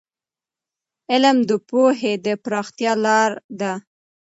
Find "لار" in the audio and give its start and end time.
3.05-3.31